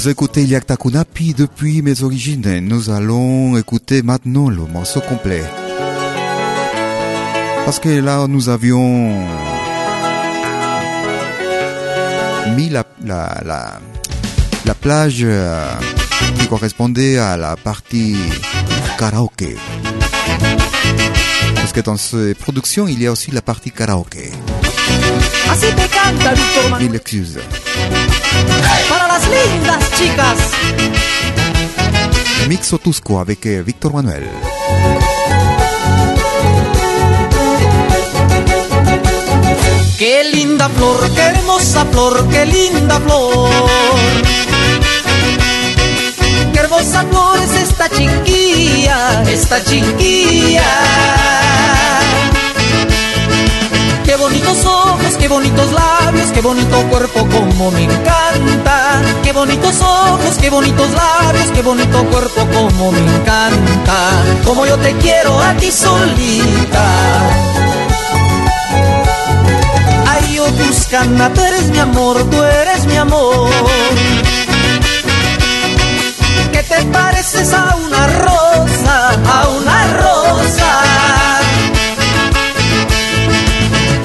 Vous 0.00 0.08
écoutez 0.08 0.46
Liakta 0.46 0.76
Kunapi 0.76 1.34
depuis 1.34 1.82
mes 1.82 2.04
origines. 2.04 2.60
Nous 2.60 2.90
allons 2.90 3.56
écouter 3.56 4.02
maintenant 4.02 4.48
le 4.48 4.62
morceau 4.62 5.00
complet. 5.00 5.42
Parce 7.64 7.80
que 7.80 7.88
là, 7.88 8.28
nous 8.28 8.48
avions 8.48 9.08
mis 12.56 12.68
la, 12.68 12.84
la, 13.04 13.42
la, 13.44 13.80
la 14.66 14.74
plage 14.76 15.22
euh, 15.22 15.68
qui 16.38 16.46
correspondait 16.46 17.18
à 17.18 17.36
la 17.36 17.56
partie 17.56 18.14
karaoké. 19.00 19.56
Parce 21.56 21.72
que 21.72 21.80
dans 21.80 21.96
ces 21.96 22.34
productions, 22.34 22.86
il 22.86 23.02
y 23.02 23.08
a 23.08 23.10
aussi 23.10 23.32
la 23.32 23.42
partie 23.42 23.72
karaoké. 23.72 24.30
Así 25.50 25.66
te 25.66 25.88
canta 25.88 26.34
Víctor 26.34 26.70
Manuel. 26.70 27.02
Para 28.88 29.08
las 29.08 29.22
lindas 29.28 29.90
chicas. 29.98 30.38
Mixo 32.48 32.78
Tusco 32.78 33.20
avec 33.20 33.64
Victor 33.64 33.92
Manuel. 33.92 34.28
Qué 39.98 40.22
linda 40.32 40.68
flor, 40.68 41.10
qué 41.12 41.20
hermosa 41.20 41.84
flor, 41.86 42.28
qué 42.30 42.46
linda 42.46 43.00
flor. 43.00 43.50
Qué 46.52 46.58
hermosa 46.60 47.04
flor 47.10 47.38
es 47.40 47.62
esta 47.62 47.88
chiquilla, 47.88 49.22
esta 49.24 49.64
chiquilla. 49.64 50.47
Cuerpo, 56.98 57.28
como 57.30 57.70
me 57.70 57.84
encanta. 57.84 59.02
Qué 59.22 59.32
bonitos 59.32 59.80
ojos, 59.80 60.36
qué 60.40 60.50
bonitos 60.50 60.90
labios, 60.90 61.46
qué 61.54 61.62
bonito 61.62 62.04
cuerpo, 62.06 62.46
como 62.52 62.90
me 62.92 62.98
encanta. 62.98 63.98
Como 64.44 64.66
yo 64.66 64.76
te 64.78 64.92
quiero 64.94 65.38
a 65.40 65.54
ti 65.54 65.70
solita. 65.70 66.86
Ay, 70.08 70.34
yo 70.34 70.46
buscando, 70.50 71.28
tú 71.30 71.40
eres 71.42 71.70
mi 71.70 71.78
amor, 71.78 72.24
tú 72.30 72.42
eres 72.42 72.84
mi 72.86 72.96
amor. 72.96 73.50
¿Qué 76.52 76.62
te 76.64 76.82
pareces 76.86 77.52
a 77.52 77.76
una 77.76 78.06
rosa, 78.08 79.10
a 79.24 79.48
una 79.48 79.86
rosa? 80.02 81.37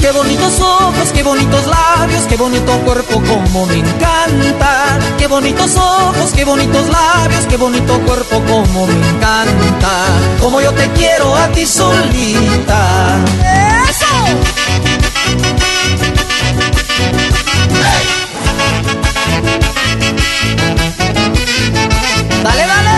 Qué 0.03 0.11
bonitos 0.11 0.59
ojos, 0.59 1.13
qué 1.13 1.23
bonitos 1.23 1.65
labios, 1.65 2.23
qué 2.23 2.35
bonito 2.35 2.77
cuerpo, 2.79 3.23
como 3.25 3.65
me 3.67 3.75
encanta. 3.75 4.99
Qué 5.17 5.27
bonitos 5.27 5.77
ojos, 5.77 6.31
qué 6.35 6.43
bonitos 6.43 6.89
labios, 6.89 7.45
qué 7.45 7.55
bonito 7.55 7.97
cuerpo, 8.01 8.43
como 8.45 8.85
me 8.85 9.07
encanta. 9.07 10.05
Como 10.41 10.59
yo 10.59 10.73
te 10.73 10.89
quiero 10.89 11.33
a 11.33 11.47
ti 11.53 11.65
solita. 11.65 13.17
¡Eso! 13.89 14.05
Dale, 22.43 22.67
dale. 22.67 22.92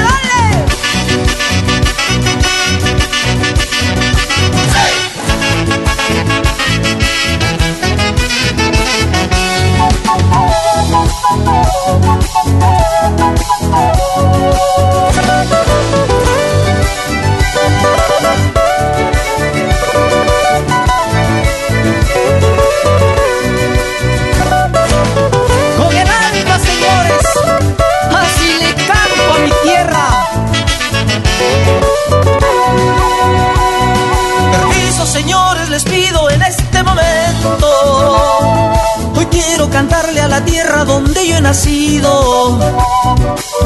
La 40.39 40.43
tierra 40.43 40.83
donde 40.83 41.25
yo 41.25 41.37
he 41.37 41.41
nacido. 41.41 42.59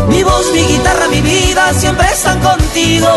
Mi 0.08 0.22
voz, 0.22 0.46
mi 0.54 0.62
guitarra, 0.72 1.08
mi 1.08 1.20
vida 1.22 1.74
siempre 1.74 2.06
están 2.14 2.40
contigo. 2.42 3.10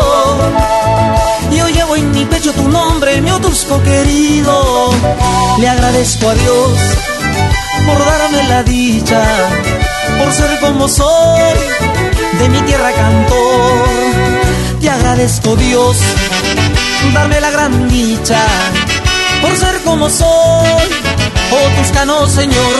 Yo 1.51 1.67
llevo 1.69 1.95
en 1.95 2.09
mi 2.11 2.25
pecho 2.25 2.51
tu 2.53 2.67
nombre, 2.67 3.21
mi 3.21 3.29
otusco 3.29 3.79
querido. 3.83 4.89
Le 5.59 5.69
agradezco 5.69 6.29
a 6.29 6.33
Dios 6.33 6.71
por 7.85 7.99
darme 8.03 8.41
la 8.49 8.63
dicha, 8.63 9.23
por 10.17 10.33
ser 10.33 10.59
como 10.59 10.87
soy, 10.87 11.59
de 12.39 12.49
mi 12.49 12.59
tierra 12.61 12.91
cantor. 12.91 13.85
Te 14.81 14.89
agradezco 14.89 15.55
Dios, 15.55 15.97
darme 17.13 17.39
la 17.39 17.51
gran 17.51 17.87
dicha, 17.87 18.41
por 19.43 19.55
ser 19.55 19.79
como 19.83 20.09
soy, 20.09 20.89
oh 21.53 21.69
Tuscano 21.77 22.27
Señor. 22.27 22.73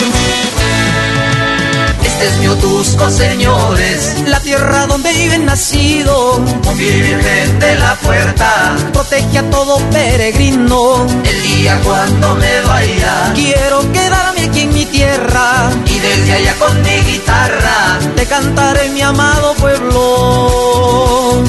Este 2.03 2.27
es 2.27 2.37
mi 2.39 2.47
Otusco, 2.47 3.09
señores, 3.09 4.15
la 4.27 4.39
tierra 4.39 4.87
donde 4.87 5.11
vive 5.13 5.37
nacido. 5.39 6.39
Virgen 6.75 7.59
de 7.59 7.75
la 7.75 7.95
Puerta, 7.95 8.75
protege 8.91 9.39
a 9.39 9.49
todo 9.49 9.77
peregrino. 9.89 11.05
El 11.23 11.43
día 11.43 11.79
cuando 11.83 12.35
me 12.35 12.61
vaya, 12.61 13.31
quiero 13.35 13.91
quedarme 13.91 14.45
aquí 14.45 14.61
en 14.61 14.73
mi 14.73 14.85
tierra. 14.85 15.69
Y 15.85 15.99
desde 15.99 16.33
allá 16.33 16.55
con 16.55 16.81
mi 16.81 16.97
guitarra, 17.11 17.99
te 18.15 18.25
cantaré 18.25 18.89
mi 18.89 19.01
amado 19.01 19.53
pueblo. 19.55 21.43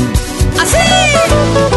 ¡Así! 0.60 1.73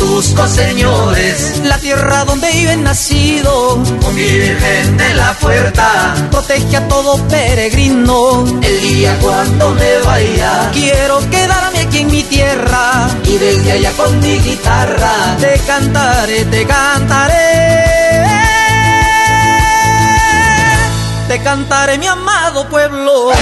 Otusco, 0.00 0.48
señores, 0.48 1.60
la 1.62 1.76
tierra 1.76 2.24
donde 2.24 2.50
vive 2.52 2.74
nacido. 2.78 3.82
Con 4.02 4.14
mi 4.14 4.22
Virgen 4.22 4.96
de 4.96 5.14
la 5.14 5.34
Puerta, 5.34 6.14
protege 6.30 6.78
a 6.78 6.88
todo 6.88 7.18
peregrino. 7.28 8.46
El 8.62 8.80
día 8.80 9.18
cuando 9.20 9.74
me 9.74 9.98
vaya, 9.98 10.70
quiero 10.72 11.20
quedarme 11.28 11.80
aquí 11.80 11.98
en 11.98 12.10
mi 12.10 12.22
tierra. 12.22 13.10
Y 13.24 13.36
desde 13.36 13.72
allá 13.72 13.92
con 13.92 14.18
mi 14.20 14.38
guitarra, 14.38 15.36
te 15.38 15.60
cantaré, 15.66 16.44
te 16.46 16.64
cantaré. 16.64 18.24
Te 21.28 21.42
cantaré 21.42 21.98
mi 21.98 22.06
amado 22.06 22.66
pueblo. 22.70 23.32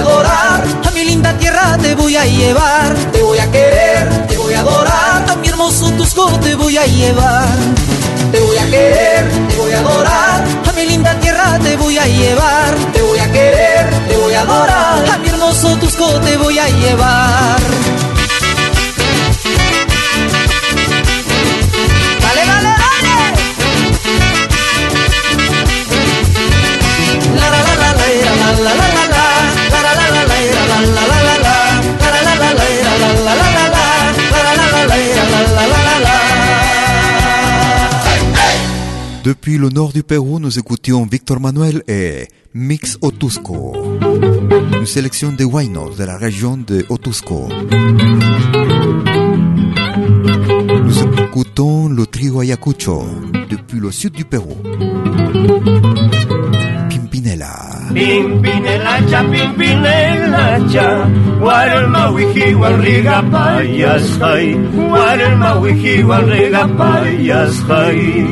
adorar, 0.00 0.62
a 0.86 0.90
mi 0.90 1.04
linda 1.04 1.32
tierra 1.38 1.76
te 1.80 1.94
voy 1.94 2.16
a 2.16 2.24
llevar, 2.24 2.94
te 3.12 3.22
voy 3.22 3.38
a 3.38 3.50
querer, 3.50 4.26
te 4.26 4.36
voy 4.36 4.54
a 4.54 4.60
adorar, 4.60 5.30
a 5.30 5.36
mi 5.36 5.48
hermoso 5.48 5.90
Tusco 5.92 6.26
te 6.40 6.54
voy 6.54 6.76
a 6.76 6.86
llevar, 6.86 7.48
te 8.32 8.40
voy 8.40 8.56
a 8.56 8.64
querer, 8.70 9.30
te 9.48 9.56
voy 9.56 9.72
a 9.72 9.78
adorar, 9.78 10.44
a 10.68 10.72
mi 10.72 10.86
linda 10.86 11.14
tierra 11.20 11.58
te 11.62 11.76
voy 11.76 11.98
a 11.98 12.06
llevar, 12.06 12.74
te 12.92 13.02
voy 13.02 13.18
a 13.18 13.30
querer, 13.32 13.90
te 14.08 14.16
voy 14.16 14.34
a 14.34 14.40
adorar, 14.42 15.10
a 15.12 15.18
mi 15.18 15.28
hermoso 15.28 15.76
Tusco 15.76 16.20
te 16.20 16.36
voy 16.36 16.58
a 16.58 16.68
llevar. 16.68 17.60
Dale, 22.22 22.46
dale, 22.46 22.68
dale. 22.82 23.14
La 27.38 27.50
la 27.50 27.62
la 27.62 27.74
la 27.82 27.92
la 27.92 28.06
la 28.36 28.60
la 28.60 28.74
la 28.74 28.89
Depuis 39.30 39.58
le 39.58 39.68
nord 39.68 39.92
du 39.92 40.02
Pérou, 40.02 40.40
nous 40.40 40.58
écoutions 40.58 41.06
Victor 41.06 41.38
Manuel 41.38 41.84
et 41.86 42.26
Mix 42.52 42.98
Otusco, 43.00 43.76
une 44.76 44.86
sélection 44.86 45.30
de 45.30 45.44
huaynos 45.44 45.96
de 45.96 46.02
la 46.02 46.16
région 46.16 46.56
de 46.56 46.84
Otusco. 46.88 47.46
Nous 50.84 51.22
écoutons 51.22 51.88
le 51.88 52.06
trio 52.06 52.40
Ayacucho 52.40 53.04
depuis 53.48 53.78
le 53.78 53.92
sud 53.92 54.14
du 54.14 54.24
Pérou. 54.24 54.56
Pimpinela. 56.88 57.52
Pimpinela 57.94 59.08
cha, 59.08 59.22
pimpinela 59.22 60.58
cha, 60.72 61.08
Guarelma 61.38 62.10
wiki 62.10 62.52
warriga 62.54 63.22
payas 63.30 64.20
hay, 64.20 64.56
Guarelma 64.74 65.60
wiki 65.60 66.02
warriga 66.02 66.66
payas 66.76 67.62
hay. 67.68 68.26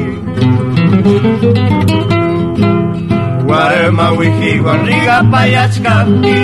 Guarelma 3.47 4.07
wiki 4.19 4.59
warriga 4.65 5.23
payas 5.31 5.79
kanki, 5.85 6.41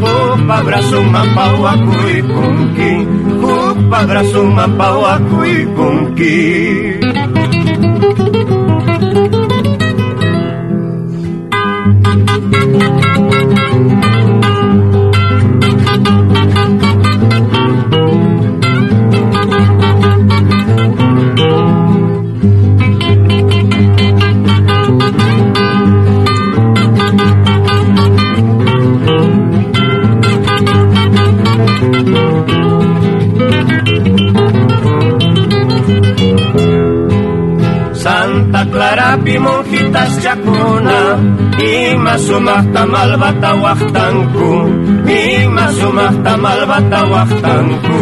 Jupa 0.00 0.56
brazo 0.66 1.00
mapau 1.12 1.60
akui 1.72 2.16
kunki, 2.32 2.92
Jupa 3.40 4.00
brazo 4.08 4.42
mapau 4.56 5.04
akui 5.14 5.56
kunki. 5.76 6.87
Ima 42.08 42.16
sumaqta 42.18 42.82
malbata 42.88 43.50
waqtanku 43.64 44.48
Ima 45.12 45.66
sumaqta 45.78 46.32
malbata 46.44 47.00
waqtanku 47.12 48.00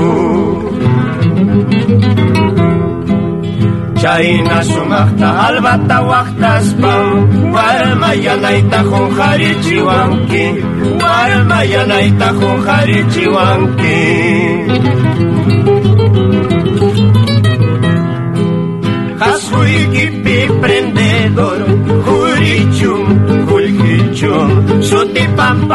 Chayna 3.98 4.59
sumaqta 4.62 5.28
albata 5.46 5.98
waqtaspam 6.11 7.07
Warma 7.50 8.11
yanayta 8.26 8.80
junjarichiwanki 8.90 10.44
Warma 11.02 11.61
yanayta 11.74 12.28
junjarichiwanki 12.38 13.98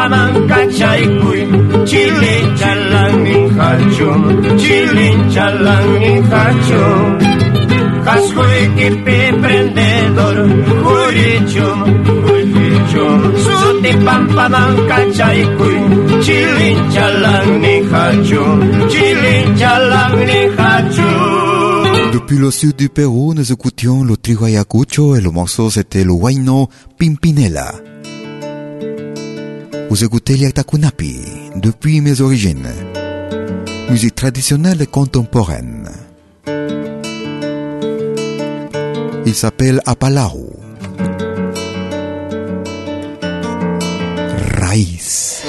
pampaman 0.01 0.47
kachaykuy 0.49 1.41
Chilin 1.85 2.45
chalang 2.59 3.17
ninjachum 3.25 4.21
Chilin 4.61 5.19
chalang 5.33 5.89
ninjachum 6.01 7.05
Hasuykipi 8.05 9.19
prendedor 9.41 10.37
Jurichum, 10.85 11.79
julkichum 12.25 13.19
Suti 13.45 13.93
pampaman 14.05 14.73
kachaykuy 14.89 15.77
Chilin 16.25 16.77
chalang 16.93 17.49
ninjachum 17.61 18.57
Chilin 18.91 19.45
chalang 19.59 20.15
ninjachum 20.29 22.11
Depuis 22.13 22.37
le 22.39 22.49
sud 22.51 22.75
du 22.75 22.89
Pérou, 22.89 23.33
nous 23.33 23.51
écoutions 23.51 24.03
le 24.03 24.17
trio 24.17 24.43
Ayacucho 24.45 25.15
et 25.15 25.21
le 25.21 25.29
morceau 25.29 25.69
c'était 25.69 26.03
le 26.03 26.11
huayno 26.13 26.69
Pimpinela. 26.97 27.71
Vous 29.91 30.05
écoutez 30.05 30.37
l'Yatakunapi, 30.37 31.19
depuis 31.57 31.99
mes 31.99 32.21
origines. 32.21 32.69
Musique 33.89 34.15
traditionnelle 34.15 34.81
et 34.81 34.87
contemporaine. 34.87 35.89
Il 39.25 39.35
s'appelle 39.35 39.81
Apalahu. 39.85 40.45
Raíz. 44.61 45.41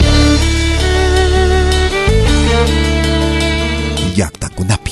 Yatakunapi. 4.17 4.92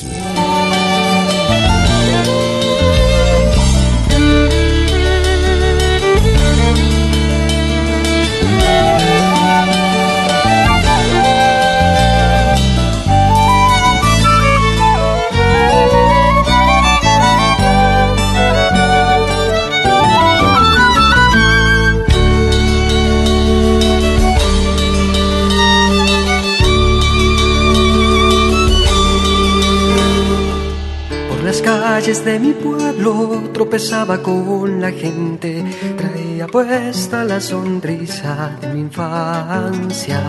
calles 32.01 32.25
de 32.25 32.39
mi 32.39 32.53
pueblo 32.53 33.51
tropezaba 33.53 34.23
con 34.23 34.81
la 34.81 34.91
gente, 34.91 35.63
traía 35.95 36.47
puesta 36.47 37.23
la 37.23 37.39
sonrisa 37.39 38.57
de 38.59 38.73
mi 38.73 38.79
infancia. 38.79 40.19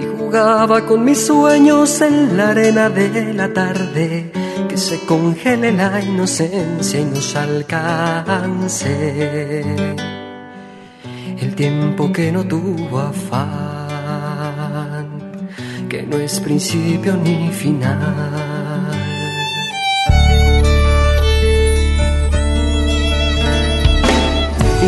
Y 0.00 0.04
jugaba 0.18 0.84
con 0.84 1.02
mis 1.02 1.24
sueños 1.26 1.98
en 2.02 2.36
la 2.36 2.50
arena 2.50 2.90
de 2.90 3.32
la 3.32 3.50
tarde, 3.50 4.30
que 4.68 4.76
se 4.76 5.00
congele 5.06 5.72
la 5.72 5.98
inocencia 6.02 7.00
y 7.00 7.06
nos 7.06 7.34
alcance. 7.34 8.92
El 11.40 11.54
tiempo 11.54 12.12
que 12.12 12.30
no 12.30 12.44
tuvo 12.46 13.00
afán, 13.00 13.48
que 15.88 16.02
no 16.02 16.18
es 16.18 16.38
principio 16.38 17.16
ni 17.16 17.48
final. 17.50 18.57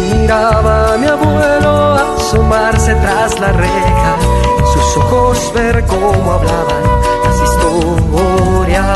Miraba 0.01 0.97
mi 0.99 1.07
abuelo 1.07 1.95
asomarse 2.17 2.95
tras 2.95 3.39
la 3.41 3.53
reja, 3.53 4.17
sus 4.73 4.97
ojos 4.99 5.53
ver 5.55 5.85
cómo 5.87 6.33
hablaban 6.33 6.83
las 7.25 7.37
historias 7.49 8.87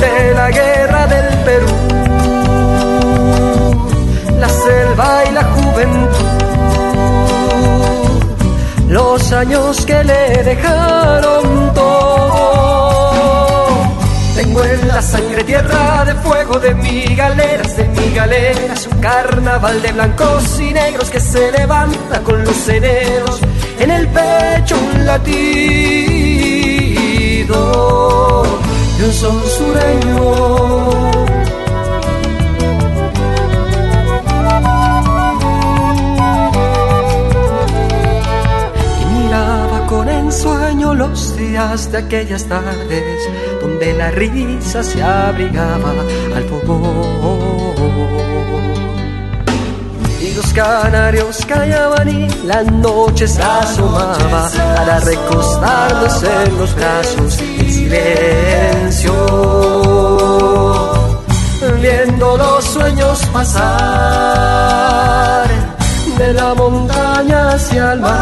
de 0.00 0.34
la 0.34 0.50
guerra 0.50 1.06
del 1.06 1.38
Perú, 1.44 1.76
la 4.38 4.48
selva 4.48 5.24
y 5.28 5.32
la 5.32 5.44
juventud, 5.54 6.42
los 8.88 9.32
años 9.32 9.84
que 9.86 10.04
le 10.04 10.42
dejaron 10.42 11.53
sangre 15.14 15.44
tierra 15.44 16.04
de 16.04 16.14
fuego 16.14 16.58
de 16.58 16.74
mi 16.74 17.04
galeras, 17.14 17.76
de 17.76 17.84
mi 17.84 18.12
galeras, 18.12 18.88
un 18.88 19.00
carnaval 19.00 19.80
de 19.80 19.92
blancos 19.92 20.58
y 20.58 20.72
negros 20.72 21.08
que 21.08 21.20
se 21.20 21.52
levanta 21.52 22.20
con 22.20 22.42
los 22.44 22.68
eneros, 22.68 23.38
en 23.78 23.90
el 23.92 24.08
pecho 24.08 24.76
un 24.76 25.06
latido 25.06 25.34
de 28.98 29.04
un 29.04 29.12
son 29.12 29.40
sureño. 29.56 31.33
Ensueño 40.34 40.94
los 40.94 41.36
días 41.36 41.92
de 41.92 41.98
aquellas 41.98 42.44
tardes 42.44 43.28
donde 43.62 43.92
la 43.92 44.10
risa 44.10 44.82
se 44.82 45.00
abrigaba 45.02 45.92
al 46.34 46.44
fogón. 46.44 47.84
Y 50.20 50.34
los 50.34 50.52
canarios 50.52 51.46
callaban 51.46 52.08
y 52.08 52.28
la 52.46 52.64
noche 52.64 53.28
se 53.28 53.40
asomaba 53.42 54.50
para 54.76 54.98
recostarnos 55.00 56.22
en 56.22 56.58
los 56.58 56.74
brazos 56.74 57.38
en 57.40 57.72
silencio. 57.72 59.12
viendo 61.80 62.36
los 62.36 62.64
sueños 62.64 63.24
pasar 63.32 64.64
de 66.18 66.32
la 66.32 66.54
montaña 66.54 67.50
hacia 67.50 67.92
el 67.92 68.00
mar, 68.00 68.16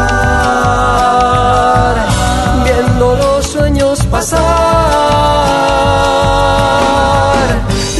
viendo 2.63 3.15
los 3.15 3.45
sueños 3.47 4.03
pasar. 4.05 4.41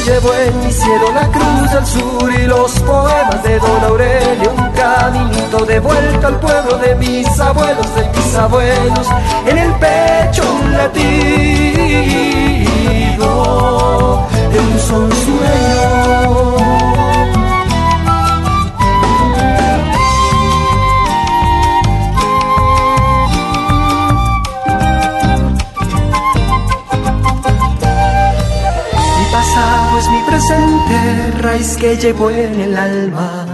Llevo 0.06 0.34
en 0.34 0.60
mi 0.60 0.72
cielo 0.72 1.12
la 1.14 1.28
cruz 1.30 1.72
del 1.72 1.86
sur 1.86 2.34
y 2.34 2.48
los 2.48 2.72
poemas 2.80 3.44
de 3.44 3.60
Don 3.60 3.84
Aurelio, 3.84 4.52
un 4.58 4.72
caminito 4.72 5.66
de 5.66 5.80
vuelta 5.80 6.28
al 6.28 6.40
pueblo 6.40 6.78
de 6.78 6.96
mis 6.96 7.40
abuelos, 7.40 7.96
de 7.96 8.10
mis 8.10 8.36
abuelos, 8.36 9.08
en 9.46 9.58
el 9.58 9.74
pecho 9.76 10.44
un 10.62 10.74
latido 10.74 11.04
de 14.52 14.60
un 14.60 14.80
son 14.80 15.12
sueño. 15.12 16.13
Presente, 30.26 31.32
raíz 31.40 31.78
que 31.78 31.96
llevo 31.98 32.30
en 32.30 32.60
el 32.62 32.76
alma, 32.76 33.46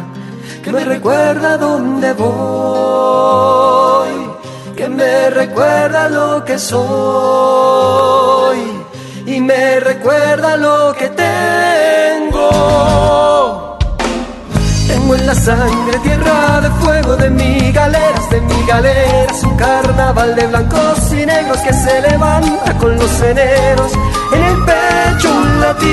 que 0.64 0.72
me 0.72 0.84
recuerda 0.84 1.58
dónde 1.58 2.14
voy, 2.14 3.50
que 4.76 4.89
me 4.89 5.30
recuerda 5.30 6.10
lo 6.10 6.43
que 6.45 6.58
soy 6.58 6.80
y 9.26 9.39
me 9.41 9.80
recuerda 9.80 10.58
lo 10.58 10.93
que 10.93 11.10
tengo. 11.10 12.50
Tengo 15.10 15.22
en 15.22 15.28
la 15.28 15.34
sangre 15.34 15.97
tierra 16.03 16.62
de 16.62 16.70
fuego 16.82 17.16
de 17.18 17.32
mi 17.32 17.72
galeras, 17.72 18.30
de 18.30 18.41
mi 18.41 18.64
galeras, 18.68 19.43
un 19.43 19.57
carnaval 19.57 20.36
de 20.36 20.45
blancos 20.45 21.12
y 21.14 21.26
negros 21.26 21.57
que 21.62 21.74
se 21.74 22.01
levanta 22.01 22.78
con 22.78 22.95
los 22.95 23.22
eneros 23.22 23.91
en 24.34 24.43
el 24.43 24.64
pecho 24.66 25.32
un 25.32 25.62
latido. 25.62 25.89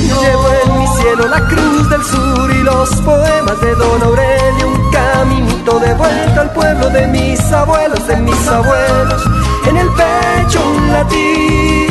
Llevo 0.00 0.48
en 0.64 0.78
mi 0.78 0.86
cielo 0.96 1.28
la 1.28 1.40
cruz 1.46 1.90
del 1.90 2.02
sur 2.02 2.50
y 2.50 2.62
los 2.62 2.88
poemas 3.02 3.60
de 3.60 3.74
Don 3.74 4.02
Aurelio, 4.02 4.68
un 4.68 4.90
caminito 4.90 5.78
de 5.78 5.92
vuelta 5.92 6.40
al 6.40 6.50
pueblo 6.54 6.88
de 6.88 7.06
mis 7.08 7.52
abuelos, 7.52 8.06
de 8.06 8.16
mis 8.16 8.48
abuelos, 8.48 9.22
en 9.66 9.76
el 9.76 9.88
pecho 9.90 10.66
un 10.74 10.90
latido 10.90 11.84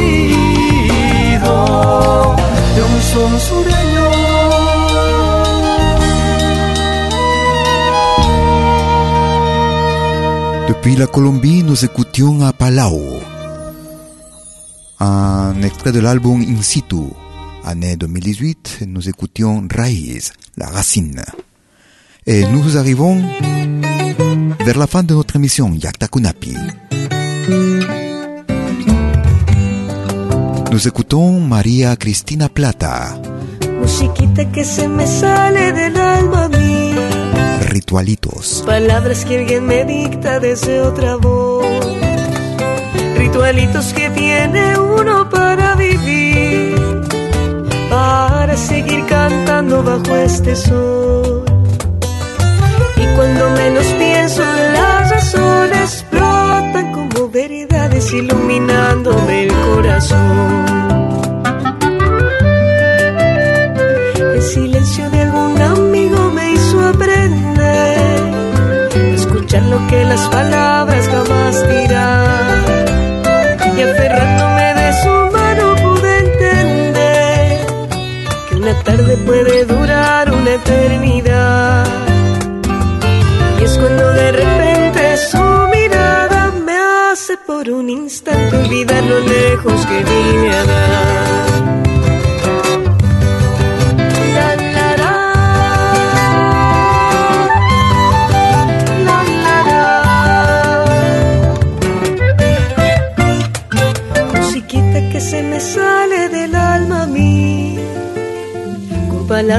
Depuis 10.68 10.96
la 10.96 11.08
Colombie, 11.08 11.64
nous 11.64 11.86
écoutions 11.86 12.42
à 12.42 12.52
Palau, 12.52 13.20
un 15.00 15.62
extrait 15.62 15.92
de 15.92 16.00
l'album 16.00 16.42
In 16.42 16.62
situ. 16.62 16.96
Année 17.64 17.96
2018, 17.96 18.80
nous 18.88 19.08
écoutions 19.08 19.68
Raíz, 19.74 20.34
la 20.58 20.68
racine. 20.68 21.24
Et 22.26 22.46
nous 22.46 22.78
arrivons 22.78 23.22
vers 24.66 24.78
la 24.78 24.88
fin 24.88 25.04
de 25.04 25.14
notre 25.14 25.36
émission, 25.36 25.74
Yaktakunapi. 25.74 26.56
Nous 30.74 30.88
écoutons 30.88 31.40
María 31.40 31.96
Cristina 31.98 32.50
Plata. 32.50 33.16
Musiquita 33.80 34.52
que 34.52 34.66
se 34.66 34.88
me 34.88 35.06
sale 35.06 35.72
del 35.72 35.96
alma 35.96 36.50
mía. 36.50 37.60
Ritualitos. 37.68 38.64
Palabras 38.66 39.24
que 39.24 39.38
alguien 39.38 39.68
me 39.68 39.86
dicta 39.86 40.40
desde 40.40 40.82
otra 40.82 41.18
voz. 41.18 41.64
Ritualitos 43.16 43.94
que 43.94 44.10
tiene 44.10 44.80
uno 44.80 45.30
para 45.30 45.76
vivir. 45.76 46.74
Para 47.92 48.58
seguir 48.58 49.06
cantando 49.06 49.84
bajo 49.84 50.16
este 50.16 50.56
sol. 50.56 51.46
Y 52.98 53.06
cuando 53.16 53.52
menos 53.52 53.86
pienso, 54.00 54.42
las 54.42 55.12
razones 55.12 56.04
brotan 56.10 56.43
veredades 57.34 58.14
iluminándome 58.14 59.44
el 59.46 59.52
corazón. 59.52 60.66
El 64.36 64.42
silencio 64.44 65.10
de 65.10 65.22
algún 65.22 65.60
amigo 65.60 66.32
me 66.32 66.52
hizo 66.54 66.80
aprender 66.88 67.60
a 69.00 69.16
escuchar 69.16 69.64
lo 69.64 69.88
que 69.88 70.06
las 70.06 70.30
palabras 70.30 71.08
jamás 71.08 71.68
dirán. 71.68 72.23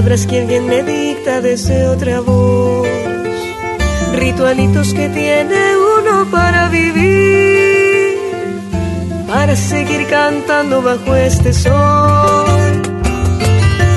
Palabras 0.04 0.26
que 0.26 0.40
alguien 0.40 0.66
me 0.66 0.82
dicta 0.82 1.40
desde 1.40 1.86
otra 1.86 2.20
voz, 2.20 2.86
ritualitos 4.12 4.92
que 4.92 5.08
tiene 5.08 5.76
uno 5.98 6.30
para 6.30 6.68
vivir, 6.68 8.18
para 9.26 9.56
seguir 9.56 10.06
cantando 10.08 10.82
bajo 10.82 11.14
este 11.16 11.54
sol. 11.54 12.82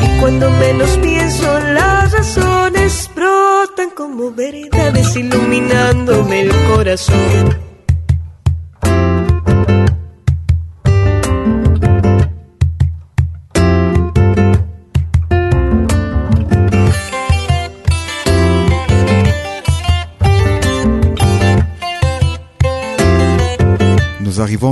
Y 0.02 0.20
cuando 0.22 0.50
menos 0.50 0.98
pienso, 1.00 1.60
las 1.74 2.10
razones 2.14 3.10
brotan 3.14 3.90
como 3.90 4.32
veredades 4.32 5.14
iluminándome 5.14 6.44
el 6.44 6.52
corazón. 6.74 7.67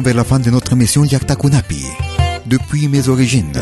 Vers 0.01 0.15
la 0.15 0.23
fin 0.23 0.39
de 0.39 0.49
notre 0.49 0.73
émission 0.73 1.03
Yaktakunapi, 1.03 1.85
depuis 2.45 2.87
mes 2.87 3.07
origines. 3.07 3.53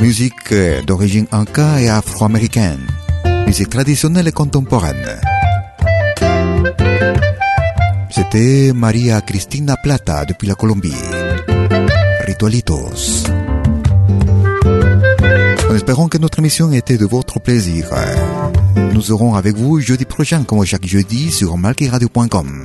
Musique 0.00 0.52
euh, 0.52 0.82
d'origine 0.82 1.26
inca 1.32 1.80
et 1.80 1.88
afro-américaine. 1.88 2.86
Musique 3.46 3.70
traditionnelle 3.70 4.28
et 4.28 4.32
contemporaine. 4.32 5.06
C'était 8.10 8.72
Maria 8.74 9.20
Cristina 9.20 9.76
Plata 9.82 10.24
depuis 10.24 10.46
la 10.46 10.54
Colombie. 10.54 10.92
Ritualitos. 12.26 13.24
En 15.70 15.74
espérant 15.74 16.08
que 16.08 16.18
notre 16.18 16.38
émission 16.38 16.72
était 16.72 16.98
de 16.98 17.06
votre 17.06 17.40
plaisir. 17.40 17.88
Nous 18.96 19.02
serons 19.02 19.34
avec 19.34 19.56
vous 19.56 19.80
jeudi 19.80 20.04
prochain, 20.04 20.44
comme 20.44 20.64
chaque 20.64 20.86
jeudi, 20.86 21.30
sur 21.30 21.56
malquiradio.com, 21.56 22.64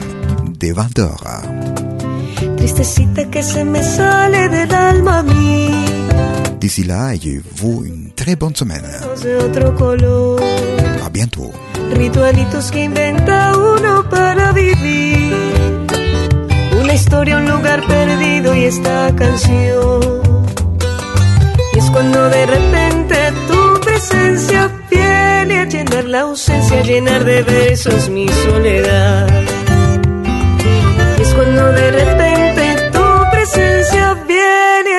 dès 0.61 0.73
20h. 0.73 2.55
Tristecita 2.57 3.25
que 3.33 3.41
se 3.41 3.63
me 3.63 3.81
sale 3.83 4.47
del 4.49 4.73
alma 4.73 5.19
a 5.19 5.23
mí, 5.23 5.69
D'ici 6.59 6.83
là, 6.83 7.07
ayez-vous 7.07 7.83
une 7.85 8.11
très 8.15 8.35
bonne 8.35 8.55
semaine. 8.55 8.85
de 9.23 9.35
otro 9.37 9.73
color. 9.75 10.39
À 11.03 11.09
bientôt. 11.09 11.51
Ritualitos 11.91 12.69
que 12.71 12.83
inventa 12.83 13.57
uno 13.57 14.07
para 14.09 14.51
vivir. 14.51 15.33
Una 16.79 16.93
historia, 16.93 17.37
un 17.37 17.47
lugar 17.49 17.79
perdido 17.87 18.53
y 18.55 18.65
esta 18.65 19.11
canción. 19.15 20.01
Y 21.73 21.77
es 21.79 21.89
cuando 21.89 22.29
de 22.29 22.45
repente 22.45 23.15
tu 23.49 23.79
presencia 23.81 24.69
viene 24.91 25.61
a 25.61 25.65
llenar 25.65 26.05
la 26.05 26.21
ausencia, 26.21 26.79
a 26.79 26.83
llenar 26.83 27.23
de 27.25 27.41
besos 27.41 28.07
mi 28.09 28.27
soledad. 28.45 29.27
Y 31.81 31.83
es 31.83 31.91
cuando 31.91 31.97
de 31.97 32.05
repente 32.05 32.91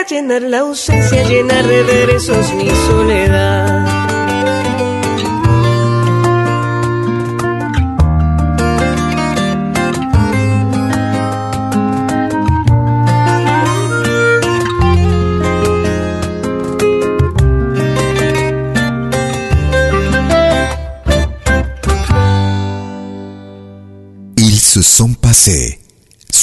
llenar 0.09 0.43
la 0.43 0.59
ausencia, 0.61 1.23
llenar 1.25 1.67
de 1.67 1.83
versos 1.85 2.53
mi 2.55 2.69
soledad. 2.87 4.03
Se 24.73 24.81
sont 24.81 25.13
passés 25.13 25.82